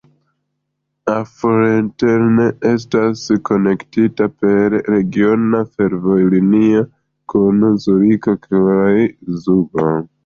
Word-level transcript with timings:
Affoltern 1.15 2.39
estas 2.69 3.21
konektita 3.49 4.29
per 4.45 4.77
regiona 4.95 5.61
fervojlinio 5.75 6.83
kun 7.35 7.61
Zuriko 7.85 8.35
kaj 8.49 8.93
Zugo. 9.47 9.89